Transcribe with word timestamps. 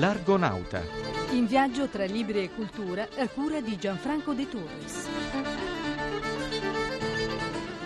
L'Argonauta. 0.00 0.82
In 1.32 1.44
viaggio 1.44 1.86
tra 1.88 2.06
libri 2.06 2.42
e 2.44 2.50
cultura 2.54 3.06
a 3.18 3.28
cura 3.28 3.60
di 3.60 3.76
Gianfranco 3.76 4.32
De 4.32 4.48
Torres. 4.48 5.08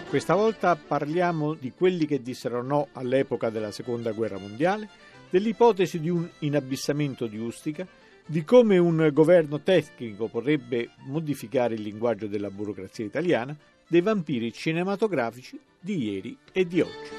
Questa 0.09 0.37
volta 0.37 0.77
parliamo 0.77 1.55
di 1.55 1.73
quelli 1.73 2.07
che 2.07 2.23
dissero 2.23 2.63
no 2.63 2.87
all'epoca 2.93 3.51
della 3.51 3.73
Seconda 3.73 4.13
Guerra 4.13 4.39
Mondiale, 4.39 4.89
dell'ipotesi 5.29 5.99
di 5.99 6.09
un 6.09 6.31
inabissamento 6.39 7.27
di 7.27 7.37
Ustica, 7.37 7.85
di 8.25 8.45
come 8.45 8.79
un 8.79 9.11
governo 9.13 9.61
tecnico 9.63 10.29
potrebbe 10.29 10.91
modificare 11.07 11.75
il 11.75 11.83
linguaggio 11.83 12.29
della 12.29 12.49
burocrazia 12.49 13.05
italiana, 13.05 13.57
dei 13.89 14.03
vampiri 14.03 14.53
cinematografici 14.53 15.59
di 15.81 16.05
ieri 16.05 16.39
e 16.53 16.65
di 16.65 16.81
oggi. 16.81 17.11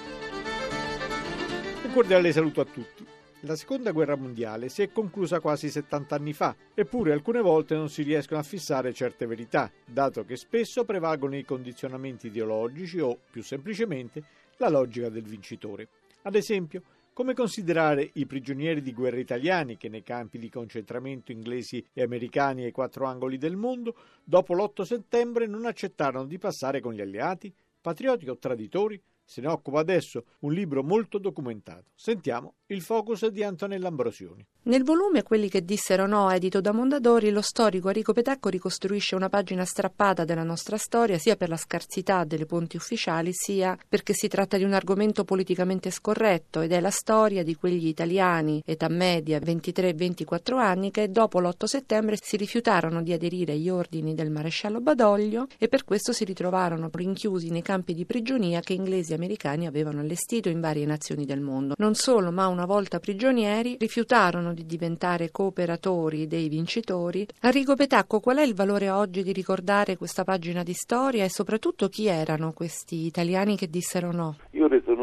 Un 1.83 1.91
cordiale 1.91 2.31
saluto 2.31 2.61
a 2.61 2.65
tutti. 2.65 3.14
La 3.45 3.55
seconda 3.55 3.91
guerra 3.91 4.15
mondiale 4.15 4.69
si 4.69 4.81
è 4.81 4.91
conclusa 4.91 5.39
quasi 5.39 5.69
70 5.69 6.15
anni 6.15 6.33
fa, 6.33 6.55
eppure 6.73 7.11
alcune 7.11 7.41
volte 7.41 7.75
non 7.75 7.89
si 7.89 8.01
riescono 8.01 8.39
a 8.39 8.43
fissare 8.43 8.91
certe 8.91 9.27
verità, 9.27 9.71
dato 9.85 10.25
che 10.25 10.35
spesso 10.35 10.83
prevalgono 10.83 11.37
i 11.37 11.45
condizionamenti 11.45 12.25
ideologici 12.25 12.99
o, 12.99 13.15
più 13.29 13.43
semplicemente, 13.43 14.23
la 14.57 14.69
logica 14.69 15.09
del 15.09 15.25
vincitore. 15.25 15.89
Ad 16.23 16.33
esempio, 16.33 16.81
come 17.13 17.35
considerare 17.35 18.09
i 18.13 18.25
prigionieri 18.25 18.81
di 18.81 18.93
guerra 18.93 19.19
italiani 19.19 19.77
che 19.77 19.89
nei 19.89 20.01
campi 20.01 20.39
di 20.39 20.49
concentramento 20.49 21.31
inglesi 21.31 21.85
e 21.93 22.01
americani 22.01 22.63
ai 22.63 22.71
quattro 22.71 23.05
angoli 23.05 23.37
del 23.37 23.55
mondo, 23.55 23.95
dopo 24.23 24.55
l'8 24.55 24.81
settembre 24.81 25.45
non 25.45 25.67
accettarono 25.67 26.25
di 26.25 26.39
passare 26.39 26.81
con 26.81 26.93
gli 26.93 27.01
alleati? 27.01 27.53
Patrioti 27.79 28.27
o 28.27 28.39
traditori? 28.39 28.99
Se 29.27 29.41
ne 29.41 29.47
occupa 29.47 29.79
adesso 29.79 30.25
un 30.41 30.53
libro 30.53 30.83
molto 30.83 31.17
documentato. 31.17 31.85
Sentiamo 31.95 32.53
il 32.67 32.81
focus 32.81 33.27
di 33.27 33.43
Antonella 33.43 33.87
Ambrosioni. 33.87 34.45
Nel 34.63 34.83
volume 34.83 35.23
Quelli 35.23 35.49
che 35.49 35.65
dissero 35.65 36.05
no, 36.05 36.29
edito 36.29 36.61
da 36.61 36.71
Mondadori, 36.71 37.31
lo 37.31 37.41
storico 37.41 37.87
Enrico 37.87 38.13
Petacco 38.13 38.49
ricostruisce 38.49 39.15
una 39.15 39.29
pagina 39.29 39.65
strappata 39.65 40.23
della 40.23 40.43
nostra 40.43 40.77
storia, 40.77 41.17
sia 41.17 41.35
per 41.35 41.49
la 41.49 41.57
scarsità 41.57 42.23
delle 42.23 42.45
fonti 42.45 42.75
ufficiali, 42.77 43.31
sia 43.33 43.77
perché 43.89 44.13
si 44.13 44.27
tratta 44.27 44.57
di 44.57 44.63
un 44.63 44.73
argomento 44.73 45.23
politicamente 45.23 45.89
scorretto 45.89 46.61
ed 46.61 46.71
è 46.71 46.79
la 46.79 46.91
storia 46.91 47.43
di 47.43 47.55
quegli 47.55 47.87
italiani, 47.87 48.61
età 48.63 48.87
media 48.87 49.39
23-24 49.39 50.57
anni, 50.57 50.91
che 50.91 51.09
dopo 51.09 51.39
l'8 51.39 51.65
settembre 51.65 52.17
si 52.21 52.37
rifiutarono 52.37 53.01
di 53.01 53.13
aderire 53.13 53.53
agli 53.53 53.69
ordini 53.69 54.13
del 54.13 54.29
maresciallo 54.29 54.81
Badoglio 54.81 55.47
e 55.57 55.67
per 55.67 55.83
questo 55.83 56.13
si 56.13 56.23
ritrovarono 56.23 56.89
rinchiusi 56.91 57.49
nei 57.49 57.63
campi 57.63 57.93
di 57.95 58.05
prigionia 58.05 58.61
che 58.61 58.73
inglesi 58.73 59.13
americani 59.15 59.65
avevano 59.65 60.01
allestito 60.01 60.49
in 60.49 60.61
varie 60.61 60.85
nazioni 60.85 61.25
del 61.25 61.41
mondo. 61.41 61.73
Non 61.77 61.95
solo, 61.95 62.31
ma 62.31 62.47
una 62.47 62.65
volta 62.65 62.99
prigionieri 62.99 63.75
rifiutarono 63.79 64.53
di 64.53 64.65
diventare 64.65 65.31
cooperatori 65.31 66.27
dei 66.27 66.47
vincitori. 66.47 67.27
Enrico 67.41 67.75
Petacco, 67.75 68.19
qual 68.19 68.37
è 68.37 68.43
il 68.43 68.53
valore 68.53 68.89
oggi 68.89 69.23
di 69.23 69.33
ricordare 69.33 69.97
questa 69.97 70.23
pagina 70.23 70.63
di 70.63 70.73
storia 70.73 71.23
e 71.23 71.29
soprattutto 71.29 71.89
chi 71.89 72.07
erano 72.07 72.53
questi 72.53 73.05
italiani 73.05 73.57
che 73.57 73.67
dissero 73.69 74.11
no? 74.11 74.37
Io 74.51 74.67
ritenuto 74.67 74.94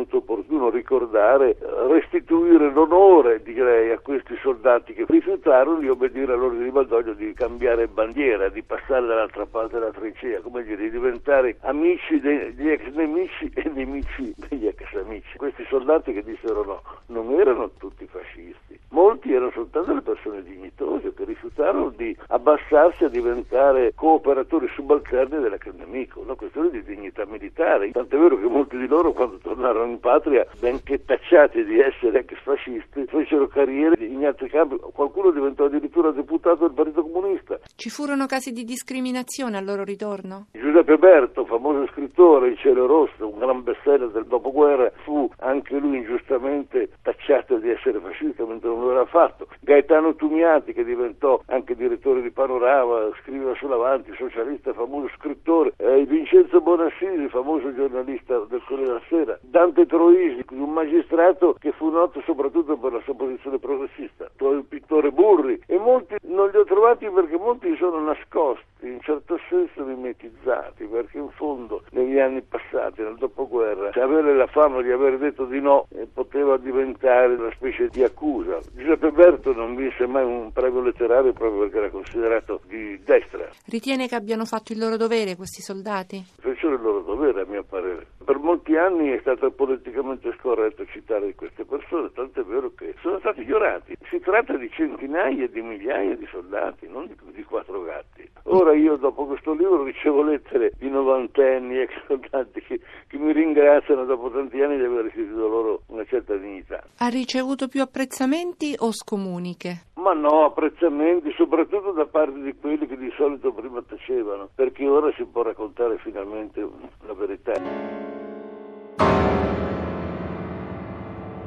opportuno 0.63 0.71
ricordare, 0.71 1.57
restituire 1.89 2.71
l'onore, 2.71 3.43
direi, 3.43 3.91
a 3.91 3.99
questi 3.99 4.37
soldati 4.41 4.93
che 4.93 5.05
rifiutarono 5.09 5.79
di 5.81 5.89
obbedire 5.89 6.33
all'ordine 6.33 6.65
di 6.65 6.71
Baldoglio 6.71 7.15
di 7.15 7.33
cambiare 7.33 7.89
bandiera, 7.89 8.49
di 8.49 8.63
passare 8.63 9.07
dall'altra 9.07 9.47
parte 9.47 9.79
della 9.79 9.91
trincea, 9.91 10.41
come 10.41 10.63
dire, 10.63 10.77
di 10.77 10.91
diventare 10.91 11.57
amici 11.63 12.21
degli 12.21 12.69
ex 12.69 12.87
nemici 12.93 13.51
e 13.55 13.69
nemici 13.75 14.35
degli 14.49 14.67
ex 14.67 14.95
amici. 14.95 15.37
Questi 15.37 15.65
soldati 15.69 16.13
che 16.13 16.23
dissero 16.23 16.65
no, 16.65 16.83
non 17.07 17.33
erano 17.33 17.71
tutti 17.79 18.07
fascisti, 18.07 18.72
molti 18.93 19.33
erano 19.33 19.51
soltanto 19.53 19.93
le 19.93 20.01
persone 20.01 20.43
dignitose 20.43 21.13
che 21.13 21.25
rifiutarono 21.25 21.91
di 21.91 22.17
abbassarsi 22.29 23.05
a 23.05 23.09
diventare 23.09 23.93
cooperatori 23.95 24.69
subalterni 24.69 25.41
dell'ex 25.41 25.73
nemico, 25.73 26.21
una 26.21 26.35
questione 26.35 26.71
di 26.71 26.83
dignità 26.83 27.25
militare. 27.27 27.91
Tant'è 27.91 28.17
vero 28.17 28.39
che 28.39 28.47
molti 28.47 28.77
di 28.77 28.87
loro 28.87 29.13
quando 29.13 29.39
tornarono 29.39 29.91
in 29.91 30.01
patria, 30.01 30.47
benché 30.61 31.05
tacciati 31.05 31.65
di 31.65 31.79
essere 31.81 32.21
ex 32.21 32.41
fascisti, 32.43 33.05
fecero 33.07 33.49
carriere 33.49 34.05
in 34.05 34.25
altri 34.25 34.49
campi, 34.49 34.79
qualcuno 34.93 35.31
diventò 35.31 35.65
addirittura 35.65 36.11
deputato 36.11 36.67
del 36.67 36.75
Partito 36.75 37.03
Comunista. 37.03 37.59
Ci 37.75 37.91
furono 37.91 38.27
casi 38.27 38.53
di 38.53 38.65
discriminazione 38.65 39.57
al 39.57 39.65
loro 39.65 39.85
ritorno? 39.85 40.47
Giuseppe 40.53 40.97
Berto, 40.97 41.45
famoso 41.45 41.87
scrittore, 41.89 42.49
Il 42.49 42.59
cielo 42.59 42.87
rosso, 42.87 43.29
un 43.29 43.39
gran 43.39 43.63
bestseller 43.63 44.11
del 44.11 44.27
dopoguerra, 44.27 44.91
fu 45.05 45.31
anche 45.39 45.77
lui 45.77 45.99
ingiustamente 45.99 46.91
tacciato 47.03 47.57
di 47.57 47.71
essere 47.71 47.99
fascista 48.01 48.45
mentre 48.45 48.69
non 48.69 48.82
lo 48.83 48.91
era 48.93 49.05
fatto. 49.07 49.47
Gaetano 49.61 50.15
Tumiati, 50.15 50.73
che 50.73 50.85
diventò 50.85 51.41
anche 51.47 51.75
direttore 51.75 52.23
di 52.23 52.31
Panorama, 52.31 53.11
scriveva 53.23 53.55
sull'Avanti, 53.55 54.13
socialista, 54.17 54.73
famoso 54.73 55.11
scrittore, 55.17 55.73
eh, 55.77 56.05
Vincenzo 56.05 56.61
Bonassisi, 56.61 57.29
famoso 57.29 57.75
giornalista 57.75 58.39
del 58.49 58.63
Corriere 58.67 58.93
della 58.93 59.03
Sera, 59.09 59.39
Dante 59.43 59.87
Troisi, 59.87 60.45
un 60.51 60.73
magistrato 60.73 61.57
che 61.59 61.73
fu 61.73 61.91
noto 61.91 62.21
soprattutto 62.23 62.77
per 62.77 62.93
la 62.93 63.01
sua 63.03 63.15
posizione 63.15 63.59
progressista, 63.59 64.31
il 64.39 64.65
pittore 64.69 65.11
Burri, 65.11 65.61
e 65.67 65.79
molti 65.79 66.17
non 66.23 66.51
li 66.51 66.57
ho 66.57 66.65
trovati 66.65 67.09
perché 67.09 67.37
molti 67.37 67.75
sono 67.77 68.01
nascosti, 68.01 68.65
in 68.87 69.01
certo 69.01 69.39
senso 69.49 69.85
mimetizzati, 69.85 70.85
perché 70.85 71.19
in 71.19 71.31
fondo 71.31 71.83
negli 71.91 72.19
anni 72.19 72.43
passati, 72.43 73.03
nel 73.03 73.17
dopoguerra, 73.17 73.91
avere 74.03 74.35
la 74.35 74.47
fama 74.47 74.83
di 74.83 74.91
aver 74.91 75.19
detto 75.19 75.45
di 75.45 75.61
no 75.61 75.87
eh, 75.91 76.07
poteva 76.13 76.57
diventare 76.57 77.35
una 77.35 77.51
specie 77.53 77.89
di 77.89 78.03
accusa. 78.03 78.59
Giuseppe 78.75 79.11
Berto 79.11 79.53
non 79.53 79.75
vinse 79.75 80.07
mai 80.07 80.25
un 80.25 80.53
premio 80.53 80.83
letterario 80.83 81.33
proprio 81.33 81.61
perché 81.63 81.79
era 81.79 81.91
considerato 81.91 82.61
di 82.67 83.01
destra. 83.05 83.49
Ritiene 83.67 84.09
che 84.09 84.15
abbiano 84.15 84.45
fatto 84.45 84.73
il 84.73 84.79
loro 84.79 84.97
dovere 84.97 85.37
questi 85.37 85.63
soldati? 85.63 86.25
Fecero 86.41 86.75
il 86.75 86.83
loro 86.83 87.01
dovere, 87.01 87.43
a 87.43 87.47
mio 87.47 87.63
parere. 87.63 88.07
Per 88.25 88.39
molti 88.39 88.77
anni 88.77 89.11
è 89.11 89.19
stato 89.21 89.51
politicamente 89.51 90.35
scorretto 90.39 90.85
citare 90.87 91.35
queste 91.35 91.65
persone, 91.65 92.11
tant'è 92.13 92.43
vero 92.43 92.73
che 92.75 92.95
sono 93.01 93.19
stati 93.19 93.43
ignorati. 93.43 93.97
Si 94.09 94.19
tratta 94.21 94.57
di 94.57 94.71
centinaia 94.71 95.49
di 95.49 95.61
migliaia 95.61 96.17
di 96.17 96.27
soldati, 96.31 96.89
non 96.89 97.07
di, 97.07 97.17
di 97.33 97.43
quattro 97.45 97.83
gatti. 97.83 98.12
Ora 98.55 98.75
io 98.75 98.97
dopo 98.97 99.25
questo 99.25 99.55
libro 99.55 99.83
ricevo 99.83 100.23
lettere 100.23 100.73
di 100.77 100.91
novantenni, 100.91 101.79
ex 101.79 101.91
soldati 102.07 102.61
che, 102.61 102.81
che 103.07 103.17
mi 103.17 103.33
ringraziano 103.33 104.05
dopo 104.05 104.31
tanti 104.31 104.61
anni 104.61 104.77
di 104.77 104.85
aver 104.85 105.05
restituito 105.05 105.49
loro 105.49 105.83
una 105.87 106.05
certa 106.05 106.37
dignità. 106.37 106.85
Ha 106.99 107.09
ricevuto 107.09 107.67
più 107.69 107.81
apprezzamenti 107.81 108.75
o 108.79 108.93
scomuniche? 108.93 109.85
Ma 109.95 110.13
no, 110.13 110.45
apprezzamenti 110.45 111.33
soprattutto 111.35 111.93
da 111.93 112.05
parte 112.05 112.43
di 112.43 112.55
quelli 112.61 112.87
che 112.87 112.99
di 112.99 113.11
solito 113.17 113.55
prima 113.55 113.81
tacevano, 113.81 114.51
perché 114.55 114.87
ora 114.87 115.11
si 115.17 115.25
può 115.25 115.41
raccontare 115.41 115.97
finalmente 116.03 116.61
la 117.07 117.15
verità. 117.15 117.53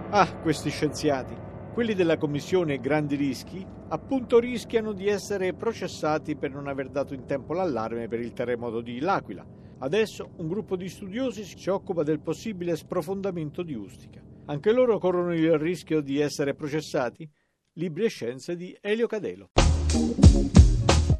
Ah, 0.10 0.28
questi 0.42 0.72
scienziati, 0.72 1.45
quelli 1.76 1.94
della 1.94 2.16
commissione 2.16 2.80
Grandi 2.80 3.18
Rischi, 3.18 3.68
appunto 3.90 4.40
rischiano 4.40 4.94
di 4.94 5.10
essere 5.10 5.54
processati 5.54 6.38
per 6.38 6.52
non 6.52 6.70
aver 6.70 6.88
dato 6.88 7.14
in 7.14 7.26
tempo 7.26 7.52
l'allarme 7.52 8.08
per 8.08 8.22
il 8.22 8.32
terremoto 8.32 8.80
di 8.80 9.02
L'Aquila. 9.02 9.46
Adesso 9.80 10.36
un 10.38 10.48
gruppo 10.48 10.78
di 10.78 10.88
studiosi 10.88 11.44
si 11.44 11.70
occupa 11.70 12.04
del 12.04 12.22
possibile 12.22 12.78
sprofondamento 12.78 13.62
di 13.62 13.74
Ustica. 13.74 14.22
Anche 14.46 14.72
loro 14.72 15.00
corrono 15.00 15.34
il 15.34 15.60
rischio 15.60 16.00
di 16.00 16.18
essere 16.18 16.54
processati? 16.54 17.30
Libri 17.74 18.06
e 18.06 18.08
scienze 18.08 18.56
di 18.56 18.74
Elio 18.80 19.08
Cadelo. 19.08 19.50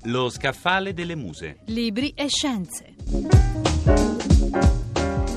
Lo 0.04 0.30
scaffale 0.30 0.94
delle 0.94 1.16
muse. 1.16 1.58
Libri 1.66 2.14
e 2.16 2.30
scienze. 2.30 3.65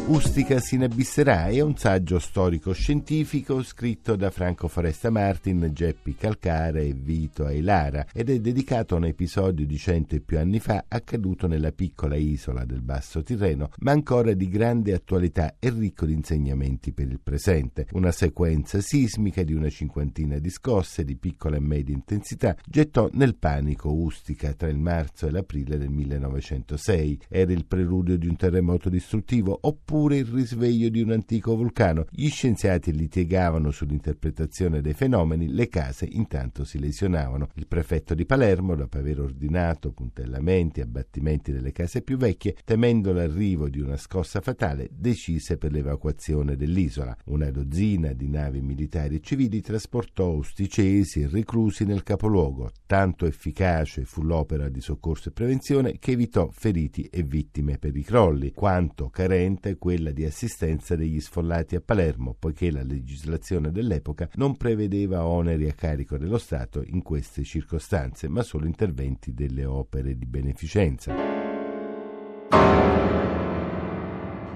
Ustica 0.09 0.59
si 0.59 0.77
è 0.79 1.61
un 1.61 1.77
saggio 1.77 2.19
storico-scientifico 2.19 3.63
scritto 3.63 4.17
da 4.17 4.31
Franco 4.31 4.67
Foresta 4.67 5.11
Martin, 5.11 5.69
Geppi 5.71 6.17
Calcara 6.17 6.79
e 6.79 6.95
Vito 6.95 7.45
Ailara 7.45 8.07
ed 8.15 8.31
è 8.31 8.41
dedicato 8.41 8.95
a 8.95 8.99
un 8.99 9.05
episodio 9.05 9.67
di 9.67 9.77
cento 9.77 10.15
e 10.15 10.21
più 10.21 10.39
anni 10.39 10.61
fa 10.61 10.87
accaduto 10.89 11.47
nella 11.47 11.73
piccola 11.73 12.17
isola 12.17 12.65
del 12.65 12.81
Basso 12.81 13.23
Tirreno, 13.23 13.69
ma 13.81 13.93
ancora 13.93 14.33
di 14.33 14.49
grande 14.49 14.95
attualità 14.95 15.57
e 15.59 15.69
ricco 15.69 16.07
di 16.07 16.15
insegnamenti 16.15 16.93
per 16.93 17.09
il 17.09 17.21
presente. 17.23 17.87
Una 17.93 18.11
sequenza 18.11 18.81
sismica 18.81 19.43
di 19.43 19.53
una 19.53 19.69
cinquantina 19.69 20.39
di 20.39 20.49
scosse 20.49 21.05
di 21.05 21.17
piccola 21.17 21.57
e 21.57 21.61
media 21.61 21.95
intensità 21.95 22.57
gettò 22.67 23.11
nel 23.13 23.37
panico 23.37 23.93
Ustica 23.93 24.55
tra 24.55 24.69
il 24.69 24.79
marzo 24.79 25.27
e 25.27 25.31
l'aprile 25.33 25.77
del 25.77 25.91
1906. 25.91 27.21
Era 27.29 27.53
il 27.53 27.67
preludio 27.67 28.17
di 28.17 28.27
un 28.27 28.37
terremoto 28.37 28.89
distruttivo 28.89 29.59
oppure 29.61 29.97
oppure 29.99 30.19
il 30.19 30.27
risveglio 30.27 30.89
di 30.91 31.01
un 31.01 31.11
antico 31.11 31.57
vulcano. 31.57 32.07
Gli 32.09 32.29
scienziati 32.29 32.93
litigavano 32.93 33.73
sull'interpretazione 33.73 34.81
dei 34.81 34.95
fenomeni, 34.95 35.49
le 35.49 35.69
case 35.69 36.07
intanto 36.09 36.63
si 36.63 36.79
lesionavano. 36.79 37.49
Il 37.55 37.67
prefetto 37.67 38.15
di 38.15 38.25
Palermo, 38.25 38.77
dopo 38.77 38.97
aver 38.97 39.21
ordinato 39.21 39.91
puntellamenti 39.91 40.79
e 40.79 40.85
abbattimenti 40.85 41.51
delle 41.51 41.73
case 41.73 42.03
più 42.03 42.17
vecchie, 42.17 42.55
temendo 42.65 43.13
l'arrivo 43.13 43.69
di 43.69 43.81
una 43.81 43.97
scossa 43.97 44.41
fatale, 44.41 44.89
decise 44.93 45.57
per 45.57 45.73
l'evacuazione 45.73 46.55
dell'isola. 46.55 47.17
Una 47.25 47.51
dozzina 47.51 48.13
di 48.13 48.29
navi 48.29 48.61
militari 48.61 49.17
e 49.17 49.21
civili 49.21 49.61
trasportò 49.61 50.29
osticesi 50.29 51.23
e 51.23 51.29
reclusi 51.29 51.85
nel 51.85 52.05
capoluogo. 52.05 52.71
Tanto 52.87 53.27
efficace 53.27 54.05
fu 54.05 54.23
l'opera 54.23 54.69
di 54.69 54.81
soccorso 54.81 55.31
e 55.31 55.33
prevenzione 55.33 55.99
che 55.99 56.13
evitò 56.13 56.51
feriti 56.53 57.03
e 57.11 57.25
vittime 57.25 57.79
per 57.79 57.97
i 57.97 58.03
crolli, 58.05 58.53
quanto 58.53 59.09
carente 59.09 59.77
quella 59.89 60.11
di 60.11 60.27
assistenza 60.27 60.97
degli 60.97 61.19
sfollati 61.19 61.75
a 61.75 61.81
Palermo, 61.81 62.37
poiché 62.39 62.71
la 62.71 62.83
legislazione 62.83 63.71
dell'epoca 63.71 64.29
non 64.35 64.55
prevedeva 64.55 65.25
oneri 65.25 65.67
a 65.67 65.73
carico 65.73 66.19
dello 66.19 66.37
Stato 66.37 66.83
in 66.85 67.01
queste 67.01 67.43
circostanze, 67.43 68.29
ma 68.29 68.43
solo 68.43 68.67
interventi 68.67 69.33
delle 69.33 69.65
opere 69.65 70.15
di 70.19 70.27
beneficenza. 70.27 71.15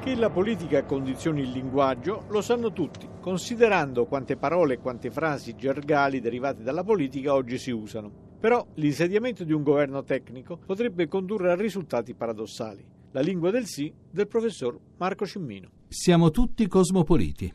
Che 0.00 0.14
la 0.14 0.29
politica 0.29 0.84
condizioni 0.84 1.40
il 1.40 1.50
linguaggio 1.50 2.26
lo 2.29 2.43
sanno 2.43 2.70
tutti, 2.70 3.08
considerando 3.19 4.05
quante 4.05 4.37
parole 4.37 4.75
e 4.75 4.79
quante 4.81 5.11
frasi 5.11 5.56
gergali 5.56 6.20
derivate 6.20 6.62
dalla 6.62 6.84
politica 6.84 7.32
oggi 7.32 7.56
si 7.56 7.70
usano. 7.70 8.37
Però 8.38 8.67
l'insediamento 8.75 9.44
di 9.44 9.55
un 9.55 9.62
governo 9.62 10.02
tecnico 10.02 10.58
potrebbe 10.58 11.08
condurre 11.08 11.52
a 11.52 11.56
risultati 11.56 12.12
paradossali. 12.12 13.00
La 13.14 13.20
lingua 13.20 13.50
del 13.50 13.67
sì 13.67 13.93
del 14.11 14.26
professor 14.26 14.79
Marco 14.97 15.26
Cimmino. 15.26 15.69
Siamo 15.88 16.31
tutti 16.31 16.67
cosmopoliti. 16.67 17.53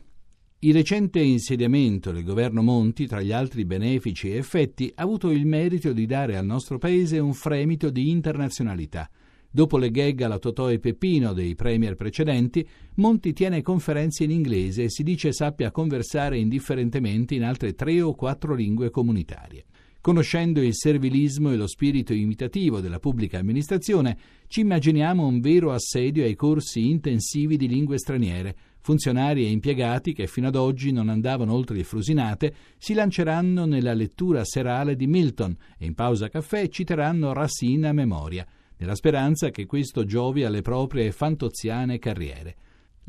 Il 0.60 0.72
recente 0.72 1.18
insediamento 1.18 2.12
del 2.12 2.22
governo 2.22 2.62
Monti, 2.62 3.08
tra 3.08 3.20
gli 3.20 3.32
altri 3.32 3.64
benefici 3.64 4.30
e 4.30 4.36
effetti, 4.36 4.92
ha 4.94 5.02
avuto 5.02 5.32
il 5.32 5.46
merito 5.46 5.92
di 5.92 6.06
dare 6.06 6.36
al 6.36 6.46
nostro 6.46 6.78
paese 6.78 7.18
un 7.18 7.32
fremito 7.34 7.90
di 7.90 8.08
internazionalità. 8.08 9.10
Dopo 9.50 9.78
le 9.78 9.90
gag 9.90 10.20
alla 10.20 10.38
Totò 10.38 10.70
e 10.70 10.78
Peppino 10.78 11.32
dei 11.32 11.56
premier 11.56 11.96
precedenti, 11.96 12.64
Monti 12.94 13.32
tiene 13.32 13.60
conferenze 13.60 14.22
in 14.22 14.30
inglese 14.30 14.84
e 14.84 14.90
si 14.90 15.02
dice 15.02 15.32
sappia 15.32 15.72
conversare 15.72 16.38
indifferentemente 16.38 17.34
in 17.34 17.42
altre 17.42 17.74
tre 17.74 18.00
o 18.00 18.14
quattro 18.14 18.54
lingue 18.54 18.90
comunitarie. 18.90 19.64
Conoscendo 20.00 20.62
il 20.62 20.74
servilismo 20.74 21.50
e 21.50 21.56
lo 21.56 21.66
spirito 21.66 22.14
imitativo 22.14 22.80
della 22.80 23.00
pubblica 23.00 23.38
amministrazione, 23.38 24.16
ci 24.46 24.60
immaginiamo 24.60 25.26
un 25.26 25.40
vero 25.40 25.72
assedio 25.72 26.24
ai 26.24 26.36
corsi 26.36 26.88
intensivi 26.88 27.56
di 27.56 27.66
lingue 27.66 27.98
straniere. 27.98 28.56
Funzionari 28.80 29.44
e 29.44 29.50
impiegati 29.50 30.12
che 30.12 30.28
fino 30.28 30.46
ad 30.46 30.54
oggi 30.54 30.92
non 30.92 31.08
andavano 31.08 31.52
oltre 31.52 31.76
le 31.76 31.84
frusinate 31.84 32.54
si 32.78 32.94
lanceranno 32.94 33.66
nella 33.66 33.92
lettura 33.92 34.44
serale 34.44 34.94
di 34.94 35.06
Milton 35.06 35.54
e 35.76 35.86
in 35.86 35.94
pausa 35.94 36.28
caffè 36.28 36.68
citeranno 36.68 37.32
Racine 37.32 37.88
a 37.88 37.92
memoria 37.92 38.46
nella 38.78 38.94
speranza 38.94 39.50
che 39.50 39.66
questo 39.66 40.04
giovi 40.04 40.44
alle 40.44 40.62
proprie 40.62 41.10
fantoziane 41.10 41.98
carriere. 41.98 42.54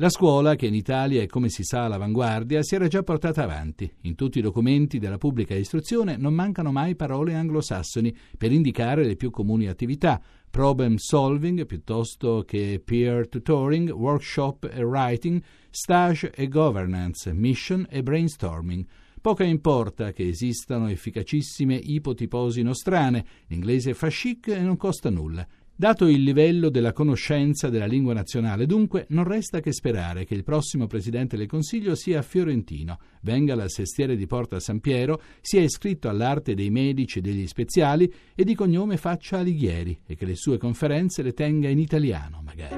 La 0.00 0.08
scuola, 0.08 0.54
che 0.54 0.66
in 0.66 0.74
Italia 0.74 1.20
è 1.20 1.26
come 1.26 1.50
si 1.50 1.62
sa 1.62 1.84
all'avanguardia, 1.84 2.62
si 2.62 2.74
era 2.74 2.88
già 2.88 3.02
portata 3.02 3.42
avanti. 3.42 3.92
In 4.04 4.14
tutti 4.14 4.38
i 4.38 4.40
documenti 4.40 4.98
della 4.98 5.18
pubblica 5.18 5.54
istruzione 5.54 6.16
non 6.16 6.32
mancano 6.32 6.72
mai 6.72 6.96
parole 6.96 7.34
anglosassoni 7.34 8.16
per 8.38 8.50
indicare 8.50 9.04
le 9.04 9.16
più 9.16 9.28
comuni 9.28 9.68
attività, 9.68 10.18
problem 10.48 10.96
solving 10.96 11.66
piuttosto 11.66 12.44
che 12.46 12.80
peer 12.82 13.28
tutoring, 13.28 13.90
workshop 13.90 14.70
e 14.72 14.82
writing, 14.82 15.42
stage 15.68 16.32
e 16.34 16.48
governance, 16.48 17.30
mission 17.34 17.86
e 17.90 18.02
brainstorming. 18.02 18.86
Poco 19.20 19.42
importa 19.42 20.12
che 20.12 20.26
esistano 20.26 20.88
efficacissime 20.88 21.74
ipotiposi 21.74 22.62
nostrane, 22.62 23.22
l'inglese 23.48 23.92
fa 23.92 24.08
chic 24.08 24.48
e 24.48 24.60
non 24.60 24.78
costa 24.78 25.10
nulla. 25.10 25.46
Dato 25.80 26.06
il 26.08 26.22
livello 26.22 26.68
della 26.68 26.92
conoscenza 26.92 27.70
della 27.70 27.86
lingua 27.86 28.12
nazionale, 28.12 28.66
dunque, 28.66 29.06
non 29.08 29.24
resta 29.24 29.60
che 29.60 29.72
sperare 29.72 30.26
che 30.26 30.34
il 30.34 30.44
prossimo 30.44 30.86
Presidente 30.86 31.38
del 31.38 31.46
Consiglio 31.46 31.94
sia 31.94 32.20
fiorentino, 32.20 32.98
venga 33.22 33.54
dal 33.54 33.70
sestiere 33.70 34.14
di 34.14 34.26
Porta 34.26 34.60
San 34.60 34.80
Piero, 34.80 35.22
sia 35.40 35.62
iscritto 35.62 36.10
all'arte 36.10 36.52
dei 36.52 36.68
medici 36.68 37.20
e 37.20 37.22
degli 37.22 37.46
speziali 37.46 38.12
e 38.34 38.44
di 38.44 38.54
cognome 38.54 38.98
faccia 38.98 39.38
Alighieri 39.38 40.00
e 40.04 40.16
che 40.16 40.26
le 40.26 40.34
sue 40.34 40.58
conferenze 40.58 41.22
le 41.22 41.32
tenga 41.32 41.70
in 41.70 41.78
italiano, 41.78 42.42
magari. 42.44 42.74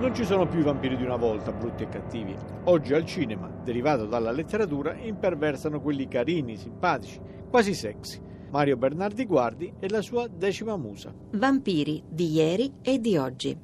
Non 0.00 0.12
ci 0.16 0.24
sono 0.24 0.48
più 0.48 0.58
i 0.58 0.64
vampiri 0.64 0.96
di 0.96 1.04
una 1.04 1.14
volta, 1.14 1.52
brutti 1.52 1.84
e 1.84 1.88
cattivi. 1.88 2.34
Oggi 2.64 2.92
al 2.92 3.06
cinema, 3.06 3.48
derivato 3.62 4.06
dalla 4.06 4.32
letteratura, 4.32 4.96
imperversano 4.96 5.80
quelli 5.80 6.08
carini, 6.08 6.56
simpatici, 6.56 7.20
quasi 7.48 7.72
sexy 7.72 8.29
Mario 8.50 8.76
Bernardi 8.76 9.26
Guardi 9.26 9.72
e 9.78 9.88
la 9.88 10.02
sua 10.02 10.26
decima 10.26 10.76
musa. 10.76 11.14
Vampiri 11.32 12.02
di 12.08 12.32
ieri 12.32 12.72
e 12.82 12.98
di 12.98 13.16
oggi. 13.16 13.56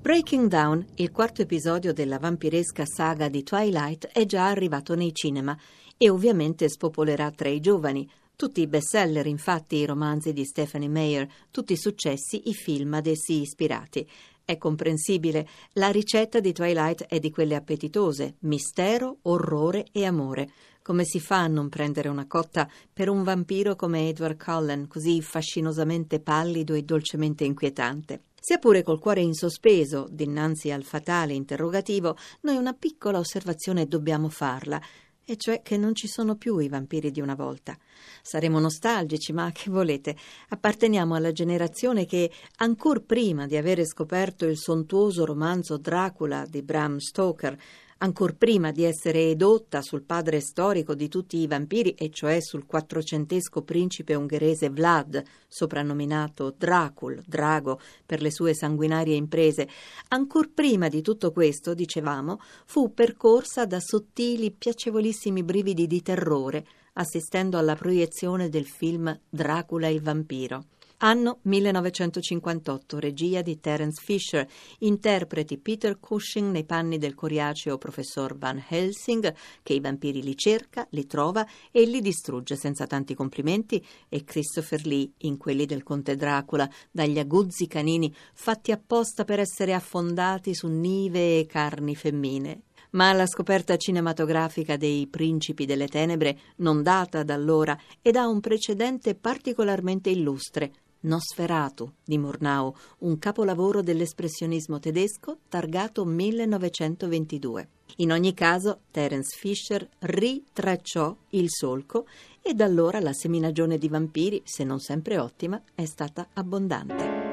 Breaking 0.00 0.48
Down, 0.48 0.84
il 0.96 1.10
quarto 1.10 1.42
episodio 1.42 1.92
della 1.92 2.18
vampiresca 2.18 2.84
saga 2.86 3.28
di 3.28 3.42
Twilight, 3.42 4.06
è 4.06 4.24
già 4.24 4.48
arrivato 4.48 4.94
nei 4.94 5.14
cinema 5.14 5.56
e 5.96 6.08
ovviamente 6.08 6.68
spopolerà 6.68 7.30
tra 7.30 7.48
i 7.48 7.60
giovani. 7.60 8.08
Tutti 8.34 8.62
i 8.62 8.66
bestseller, 8.66 9.26
infatti, 9.26 9.76
i 9.76 9.86
romanzi 9.86 10.32
di 10.32 10.44
Stephanie 10.44 10.88
Meyer, 10.88 11.28
tutti 11.50 11.74
i 11.74 11.78
successi, 11.78 12.48
i 12.48 12.54
film 12.54 12.94
ad 12.94 13.06
essi 13.06 13.42
ispirati. 13.42 14.08
È 14.44 14.58
comprensibile, 14.58 15.48
la 15.74 15.90
ricetta 15.90 16.40
di 16.40 16.52
Twilight 16.52 17.04
è 17.06 17.18
di 17.18 17.30
quelle 17.30 17.54
appetitose, 17.54 18.36
mistero, 18.40 19.18
orrore 19.22 19.86
e 19.92 20.04
amore. 20.04 20.50
Come 20.86 21.06
si 21.06 21.18
fa 21.18 21.38
a 21.38 21.46
non 21.46 21.70
prendere 21.70 22.10
una 22.10 22.26
cotta 22.26 22.68
per 22.92 23.08
un 23.08 23.22
vampiro 23.22 23.74
come 23.74 24.10
Edward 24.10 24.36
Cullen, 24.36 24.86
così 24.86 25.22
fascinosamente 25.22 26.20
pallido 26.20 26.74
e 26.74 26.82
dolcemente 26.82 27.44
inquietante? 27.44 28.24
Sia 28.38 28.58
pure 28.58 28.82
col 28.82 28.98
cuore 28.98 29.22
in 29.22 29.32
sospeso, 29.32 30.06
dinanzi 30.10 30.70
al 30.70 30.84
fatale 30.84 31.32
interrogativo, 31.32 32.18
noi 32.42 32.56
una 32.56 32.74
piccola 32.74 33.18
osservazione 33.18 33.88
dobbiamo 33.88 34.28
farla 34.28 34.78
e 35.24 35.38
cioè 35.38 35.62
che 35.62 35.78
non 35.78 35.94
ci 35.94 36.06
sono 36.06 36.36
più 36.36 36.58
i 36.58 36.68
vampiri 36.68 37.10
di 37.10 37.22
una 37.22 37.34
volta. 37.34 37.74
Saremo 38.20 38.58
nostalgici, 38.58 39.32
ma 39.32 39.50
che 39.52 39.70
volete? 39.70 40.14
Apparteniamo 40.50 41.14
alla 41.14 41.32
generazione 41.32 42.04
che, 42.04 42.30
ancor 42.56 43.04
prima 43.04 43.46
di 43.46 43.56
avere 43.56 43.86
scoperto 43.86 44.44
il 44.44 44.58
sontuoso 44.58 45.24
romanzo 45.24 45.78
Dracula 45.78 46.44
di 46.46 46.60
Bram 46.60 46.98
Stoker, 46.98 47.58
ancor 47.98 48.36
prima 48.36 48.72
di 48.72 48.84
essere 48.84 49.30
edotta 49.30 49.82
sul 49.82 50.02
padre 50.02 50.40
storico 50.40 50.94
di 50.94 51.08
tutti 51.08 51.38
i 51.38 51.46
vampiri, 51.46 51.92
e 51.92 52.10
cioè 52.10 52.40
sul 52.40 52.66
quattrocentesco 52.66 53.62
principe 53.62 54.14
ungherese 54.14 54.70
Vlad, 54.70 55.22
soprannominato 55.48 56.54
Dracul, 56.56 57.22
Drago, 57.26 57.80
per 58.04 58.20
le 58.20 58.30
sue 58.30 58.54
sanguinarie 58.54 59.16
imprese, 59.16 59.68
ancor 60.08 60.50
prima 60.52 60.88
di 60.88 61.02
tutto 61.02 61.32
questo, 61.32 61.74
dicevamo, 61.74 62.40
fu 62.66 62.92
percorsa 62.92 63.66
da 63.66 63.80
sottili, 63.80 64.50
piacevolissimi 64.50 65.42
brividi 65.42 65.86
di 65.86 66.02
terrore, 66.02 66.66
assistendo 66.94 67.58
alla 67.58 67.74
proiezione 67.74 68.48
del 68.48 68.66
film 68.66 69.18
Dracula 69.28 69.88
il 69.88 70.00
vampiro. 70.00 70.64
Anno 70.98 71.38
1958, 71.42 72.98
regia 72.98 73.42
di 73.42 73.58
Terence 73.58 74.00
Fisher, 74.02 74.48
interpreti 74.78 75.58
Peter 75.58 75.98
Cushing 75.98 76.52
nei 76.52 76.64
panni 76.64 76.98
del 76.98 77.14
coriaceo 77.14 77.78
professor 77.78 78.38
Van 78.38 78.64
Helsing, 78.66 79.34
che 79.62 79.72
i 79.74 79.80
vampiri 79.80 80.22
li 80.22 80.36
cerca, 80.36 80.86
li 80.90 81.06
trova 81.06 81.46
e 81.72 81.84
li 81.84 82.00
distrugge 82.00 82.54
senza 82.54 82.86
tanti 82.86 83.14
complimenti, 83.14 83.84
e 84.08 84.24
Christopher 84.24 84.86
Lee 84.86 85.10
in 85.18 85.36
quelli 85.36 85.66
del 85.66 85.82
conte 85.82 86.14
Dracula, 86.14 86.70
dagli 86.90 87.18
aguzzi 87.18 87.66
canini 87.66 88.14
fatti 88.32 88.70
apposta 88.70 89.24
per 89.24 89.40
essere 89.40 89.74
affondati 89.74 90.54
su 90.54 90.68
nive 90.68 91.40
e 91.40 91.46
carni 91.46 91.96
femmine. 91.96 92.62
Ma 92.94 93.12
la 93.12 93.26
scoperta 93.26 93.76
cinematografica 93.76 94.76
dei 94.76 95.08
Principi 95.08 95.66
delle 95.66 95.88
Tenebre 95.88 96.38
non 96.58 96.82
data 96.84 97.24
da 97.24 97.34
allora 97.34 97.76
ed 98.00 98.14
ha 98.14 98.28
un 98.28 98.38
precedente 98.38 99.16
particolarmente 99.16 100.10
illustre, 100.10 100.72
Nosferatu 101.04 101.92
di 102.04 102.18
Murnau, 102.18 102.74
un 102.98 103.18
capolavoro 103.18 103.82
dell'espressionismo 103.82 104.78
tedesco 104.78 105.38
targato 105.48 106.04
1922. 106.04 107.68
In 107.96 108.12
ogni 108.12 108.34
caso, 108.34 108.80
Terence 108.90 109.36
Fisher 109.38 109.88
ritracciò 110.00 111.16
il 111.30 111.46
solco 111.48 112.06
e 112.42 112.54
da 112.54 112.64
allora 112.64 113.00
la 113.00 113.12
seminagione 113.12 113.78
di 113.78 113.88
vampiri, 113.88 114.42
se 114.44 114.64
non 114.64 114.80
sempre 114.80 115.18
ottima, 115.18 115.60
è 115.74 115.84
stata 115.84 116.28
abbondante. 116.34 117.23